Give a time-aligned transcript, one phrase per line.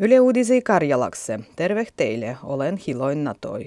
[0.00, 3.66] Yle Uudisi Karjalakse, terve teille, olen Hiloin Natoi.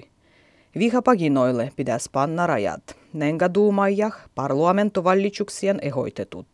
[0.78, 2.96] Vihapaginoille pitäisi panna rajat.
[3.12, 6.46] Nenga duumajah parlamentovallituksien ehoitetut.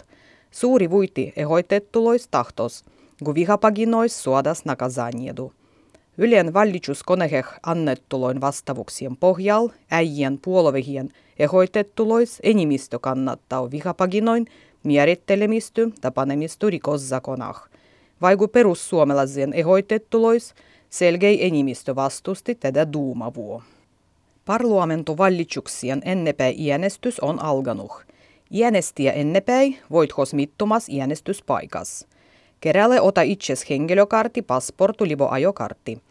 [0.51, 2.85] Suuri vuiti ehoitettulois tahtos,
[3.25, 5.53] kun vihapaginois suodas nakazanjedu.
[6.19, 14.47] Ylen vallituskoneheh annettuloin vastavuksien pohjal äijien puolovehien ehoitettulois enimistö kannattaa vihapaginoin
[14.85, 17.69] määrittelemistö tapanemistu rikoszakonah–
[18.23, 20.55] vaiku perussuomalaisien ehoitettulois
[20.91, 23.63] selgei enimistö vastusti tätä duumavuo.
[24.45, 27.93] Parlamentovallituksien ennepäi iänestys on alkanut.
[28.55, 30.89] Iänestiä ennepäi voit hos mittumas.
[32.61, 36.03] Keräle ota itses henkilökartti, passportu libo ajokartti.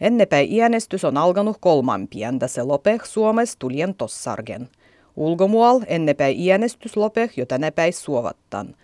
[0.00, 4.68] Ennepäi iänestys on alkanut kolman pientä se lopeh Suomes tulien tossargen.
[5.16, 8.74] Ulkomual ennepäi iänestys lopeh jo tänäpäi suovattan–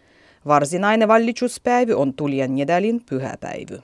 [0.48, 3.82] Varsinainen vallituspäivy on tulijan nedälin pyhäpäivy.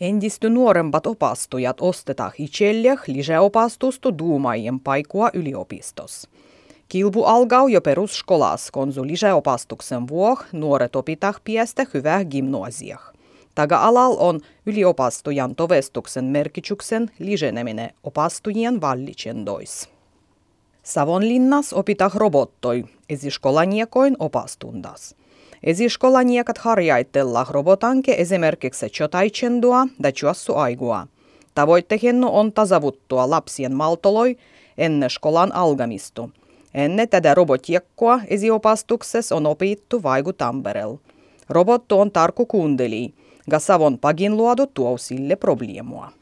[0.00, 6.28] Endisty nuorempat opastujat ostetaan itselleh lisäopastusta duumaien paikua yliopistos.
[6.88, 13.12] Kilpu alkaa jo perusskolas, konsu lisäopastuksen vuoh nuoret opitah piestä hyvää gimnasiah.
[13.54, 19.88] Taga-alal on yliopastujan tovestuksen merkityksen lisäneminen opastujien vallitsendois.
[20.82, 25.14] Savonlinnas opitah robottoi, esiskolaniekoin opastundas–
[25.64, 31.06] Esikollaniekat harjaitella robotanke esimerkiksi jotaichendua da juossu aigua.
[31.54, 34.36] Tavoittehennu on tasavuttua lapsien maltoloi
[34.78, 36.30] ennen skolan algamistu.
[36.74, 40.96] Ennen tätä robotiekkoa esiopastuksessa on opittu vaiku Tamperel.
[41.48, 43.14] Robotto on tarkku kuunteli,
[43.50, 46.12] ga savon pagin luodu tuo sille probleemua.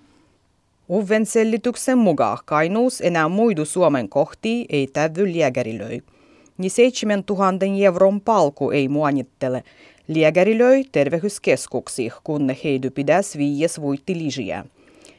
[0.90, 6.02] Uven selityksen mukaan Kainuus enää muidu Suomen kohti ei tävy liäkärilöi
[6.60, 9.64] niin 7000 euron palku ei muanittele.
[10.08, 10.58] Lääkäri
[10.92, 14.64] terveyskeskuksi, kun heidy pidäs viies voitti lisiä.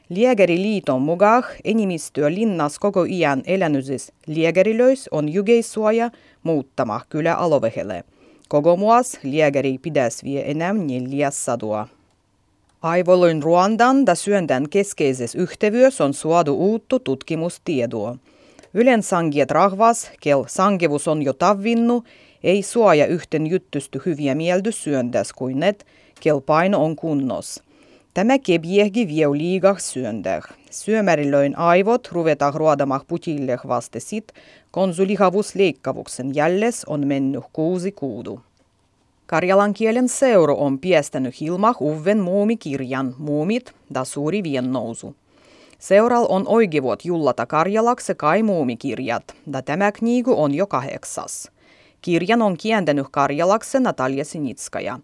[0.10, 6.12] Lääkäriliiton mukaan enimmistöä linnas koko iän elänysis lääkärilöis on jugeissuoja
[6.44, 8.04] muuttama kyllä alovehele.
[8.48, 11.88] Koko muas lääkäri pidäs vie enää neljäsadua.
[12.82, 18.16] Aivoloin Ruandan da syöndän keskeisessä yhtevyys on suodu uuttu tutkimustietoa.
[18.74, 22.04] Ylen sangiet rahvas, kel sangevus on jo tavvinnu,
[22.44, 25.86] ei suoja yhten juttusty hyviä mieldy syöndäs kuin net,
[26.20, 27.64] kel paino on kunnos.
[28.14, 30.44] Tämä kebjehgi vieu liigah syöndäh.
[30.70, 34.34] Syömärilöin aivot ruvetah ruodamah putilleh vaste sit,
[34.72, 38.40] konsulihavus leikkavuksen jälles on mennyt kuusi kuudu.
[39.26, 45.16] Karjalan kielen seuro on piestänyt hilmah uven muumikirjan Muumit da suuri viennousu.
[45.82, 51.52] Seural on oikevot jullata Karjalakse kai muumikirjat, da tämä knigu on jo kahdeksas.
[52.02, 55.00] Kirjan on kientänyt Karjalakse Natalia Sinitskaja.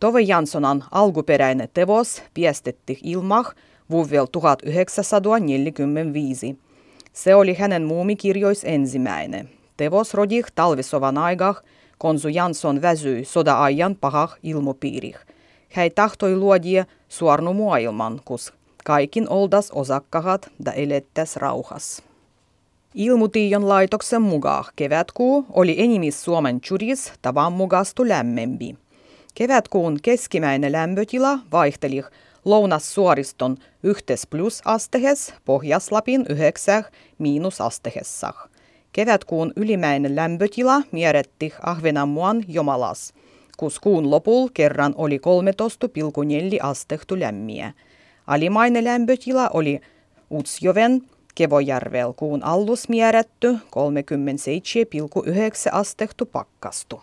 [0.00, 3.54] Tove Janssonan alkuperäinen tevos piestetti ilmah
[3.90, 6.58] vuovel 1945.
[7.12, 9.50] Se oli hänen muumikirjois ensimmäinen.
[9.76, 11.62] Tevos rodih talvisovan aigah,
[11.98, 15.16] konsu Jansson väsyi soda-ajan pahah ilmopiirih.
[15.72, 22.02] Hän tahtoi luodia suornu maailman, kus kaikin oldas osakkahat da elettäs rauhas.
[22.94, 28.76] Ilmutiion laitoksen mukaan kevätkuu oli enimis Suomen juris tavan mukastu lämmempi.
[29.34, 32.02] Kevätkuun keskimäinen lämpötila vaihteli
[32.44, 36.82] lounassuoriston yhtes plus astehes, Pohjaslapin yhdeksä
[37.18, 38.32] miinus astehessa.
[38.92, 43.14] Kevätkuun ylimäinen lämpötila mieretti Ahvenanmuan jomalas,
[43.56, 47.72] kus kuun lopul kerran oli 13,4 astehtu lämmiä.
[48.28, 49.80] Alimainen lämpötila oli
[50.30, 51.02] Utsjoven
[51.34, 53.58] Kevojärvel kuun allus määrätty 37,9
[55.72, 57.02] astehtu pakkastu.